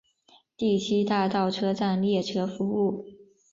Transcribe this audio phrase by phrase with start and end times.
[0.57, 3.05] 第七大道车站列车服务。